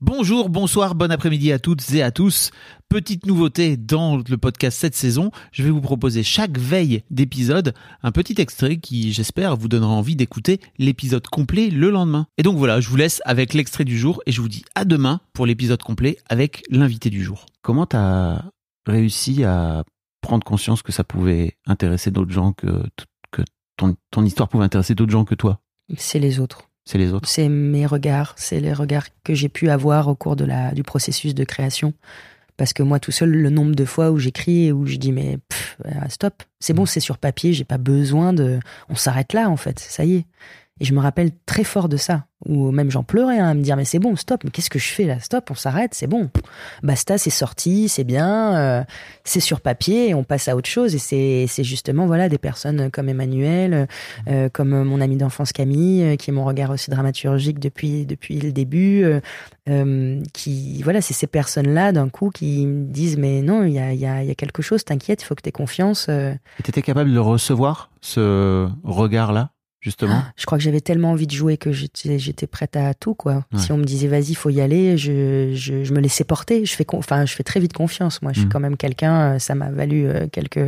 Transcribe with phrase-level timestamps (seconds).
[0.00, 2.52] Bonjour, bonsoir, bon après-midi à toutes et à tous.
[2.88, 7.74] Petite nouveauté dans le podcast cette saison, je vais vous proposer chaque veille d'épisode
[8.04, 12.28] un petit extrait qui, j'espère, vous donnera envie d'écouter l'épisode complet le lendemain.
[12.38, 14.84] Et donc voilà, je vous laisse avec l'extrait du jour et je vous dis à
[14.84, 17.46] demain pour l'épisode complet avec l'invité du jour.
[17.62, 18.44] Comment t'as
[18.86, 19.82] réussi à
[20.20, 22.84] prendre conscience que ça pouvait intéresser d'autres gens, que,
[23.32, 23.42] que
[23.76, 25.58] ton, ton histoire pouvait intéresser d'autres gens que toi?
[25.96, 26.67] C'est les autres.
[26.88, 27.28] C'est les autres.
[27.28, 30.82] C'est mes regards, c'est les regards que j'ai pu avoir au cours de la, du
[30.82, 31.92] processus de création.
[32.56, 35.12] Parce que moi, tout seul, le nombre de fois où j'écris et où je dis
[35.12, 38.58] mais pff, euh, stop, c'est bon, c'est sur papier, j'ai pas besoin de.
[38.88, 40.24] On s'arrête là en fait, ça y est.
[40.80, 43.62] Et je me rappelle très fort de ça, où même j'en pleurais hein, à me
[43.62, 45.18] dire mais c'est bon, stop, mais qu'est-ce que je fais là?
[45.20, 46.30] Stop, on s'arrête, c'est bon.
[46.82, 48.84] Basta, c'est sorti, c'est bien, euh,
[49.24, 50.94] c'est sur papier on passe à autre chose.
[50.94, 53.88] Et c'est justement voilà des personnes comme Emmanuel,
[54.28, 58.52] euh, comme mon ami d'enfance Camille, euh, qui est mon regard aussi dramaturgique depuis le
[58.52, 59.04] début,
[60.32, 63.78] qui voilà c'est ces personnes là d'un coup qui me disent mais non il y
[63.78, 66.06] a y a quelque chose, t'inquiète, il faut que t'aies confiance.
[66.08, 66.34] euh.
[66.58, 71.32] Et t'étais capable de recevoir ce regard-là, justement Je crois que j'avais tellement envie de
[71.32, 73.44] jouer que j'étais, j'étais prête à tout, quoi.
[73.52, 73.58] Ouais.
[73.60, 76.64] Si on me disait vas-y, faut y aller, je, je, je me laissais porter.
[76.64, 78.20] Je fais, enfin, je fais très vite confiance.
[78.22, 78.50] Moi, je suis Mm.
[78.52, 79.34] quand même quelqu'un.
[79.34, 80.58] euh, Ça m'a valu euh, quelques,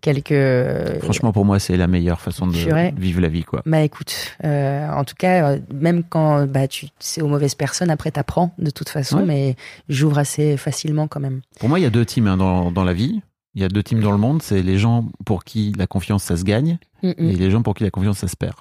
[0.00, 1.00] quelques.
[1.02, 2.52] Franchement, pour moi, c'est la meilleure façon de
[2.98, 3.62] vivre la vie, quoi.
[3.66, 8.10] Bah écoute, euh, en tout cas, même quand bah tu c'est aux mauvaises personnes, après
[8.10, 9.24] t'apprends de toute façon, Ouais.
[9.26, 9.56] mais
[9.88, 11.40] j'ouvre assez facilement quand même.
[11.60, 13.20] Pour moi, il y a deux teams hein, dans, dans la vie.
[13.54, 14.42] Il y a deux teams dans le monde.
[14.42, 17.28] C'est les gens pour qui la confiance, ça se gagne, Mm, mm.
[17.30, 18.54] et les gens pour qui la confiance, ça se perd.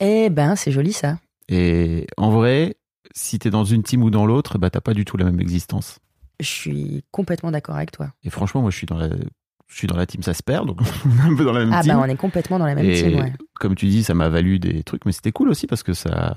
[0.00, 1.18] Eh ben, c'est joli ça.
[1.48, 2.76] Et en vrai,
[3.14, 5.40] si t'es dans une team ou dans l'autre, bah t'as pas du tout la même
[5.40, 5.98] existence.
[6.40, 8.12] Je suis complètement d'accord avec toi.
[8.22, 9.08] Et franchement, moi, je suis dans la,
[9.66, 11.60] je suis dans la team, ça se perd, donc on est un peu dans la
[11.64, 11.94] même Ah team.
[11.94, 13.32] bah on est complètement dans la même et team, ouais.
[13.58, 16.34] comme tu dis, ça m'a valu des trucs, mais c'était cool aussi parce que ça,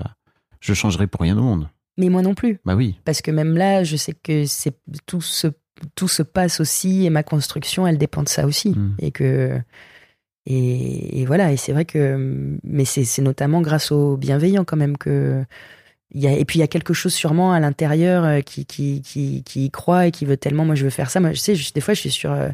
[0.60, 1.68] je changerais pour rien au monde.
[1.98, 2.58] Mais moi non plus.
[2.64, 2.98] Bah oui.
[3.04, 5.46] Parce que même là, je sais que c'est tout se
[5.94, 8.70] tout se passe aussi et ma construction, elle dépend de ça aussi.
[8.70, 8.94] Mm.
[9.00, 9.58] Et que
[10.46, 11.52] et, et voilà.
[11.52, 15.44] Et c'est vrai que mais c'est notamment grâce aux bienveillants quand même que
[16.14, 19.00] y a et puis il y a quelque chose sûrement à l'intérieur euh, qui qui
[19.02, 20.64] qui qui y croit et qui veut tellement.
[20.64, 21.20] Moi, je veux faire ça.
[21.20, 22.48] Moi, je sais, je- des fois, je suis sur euh,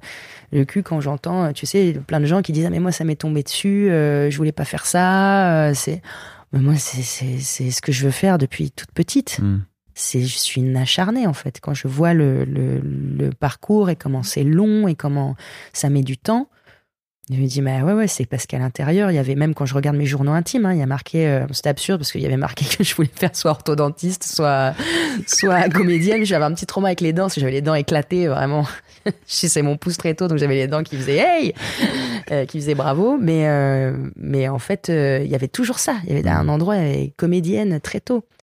[0.52, 3.04] le cul quand j'entends, tu sais, plein de gens qui disent ah mais moi ça
[3.04, 5.68] m'est tombé dessus, euh, je voulais pas faire ça.
[5.68, 6.02] euh, c'est
[6.52, 9.58] mais moi c'est c'est c'est ce que je veux faire depuis toute petite Hmm.
[9.98, 11.58] C'est je suis une acharnée en fait.
[11.60, 15.36] Quand je vois le, le, parcours et comment c'est long et comment
[15.72, 16.48] ça met du temps
[17.30, 19.66] je me dis mais ouais ouais c'est parce qu'à l'intérieur il y avait même quand
[19.66, 22.22] je regarde mes journaux intimes hein, il y a marqué euh, c'était absurde parce qu'il
[22.22, 24.74] y avait marqué que je voulais faire soit orthodontiste soit
[25.26, 26.24] soit comédienne.
[26.24, 28.66] J'avais un petit trauma avec les dents parce que j'avais les dents éclatées vraiment.
[29.04, 31.54] Je sais c'est mon pouce très tôt donc j'avais les dents qui faisaient hey!
[32.30, 33.18] Euh, qui faisaient bravo.
[33.20, 35.96] Mais euh, mais en fait euh, il y avait toujours ça.
[36.06, 38.24] Il y avait un endroit il comédienne très tôt